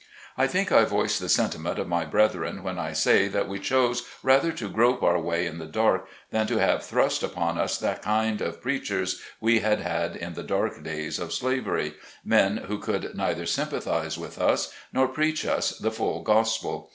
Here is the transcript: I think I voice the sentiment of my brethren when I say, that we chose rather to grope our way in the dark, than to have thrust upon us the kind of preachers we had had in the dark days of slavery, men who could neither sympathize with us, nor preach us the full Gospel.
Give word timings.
I 0.35 0.47
think 0.47 0.71
I 0.71 0.83
voice 0.83 1.19
the 1.19 1.29
sentiment 1.29 1.77
of 1.77 1.87
my 1.87 2.05
brethren 2.05 2.63
when 2.63 2.79
I 2.79 2.91
say, 2.91 3.27
that 3.27 3.47
we 3.47 3.59
chose 3.59 4.01
rather 4.23 4.51
to 4.51 4.67
grope 4.67 5.03
our 5.03 5.19
way 5.19 5.45
in 5.45 5.59
the 5.59 5.67
dark, 5.67 6.07
than 6.31 6.47
to 6.47 6.57
have 6.57 6.81
thrust 6.83 7.21
upon 7.21 7.59
us 7.59 7.77
the 7.77 7.99
kind 8.01 8.41
of 8.41 8.63
preachers 8.63 9.21
we 9.39 9.59
had 9.59 9.79
had 9.79 10.15
in 10.15 10.33
the 10.33 10.41
dark 10.41 10.83
days 10.83 11.19
of 11.19 11.31
slavery, 11.31 11.93
men 12.25 12.57
who 12.67 12.79
could 12.79 13.13
neither 13.13 13.45
sympathize 13.45 14.17
with 14.17 14.39
us, 14.41 14.73
nor 14.91 15.07
preach 15.07 15.45
us 15.45 15.69
the 15.77 15.91
full 15.91 16.23
Gospel. 16.23 16.89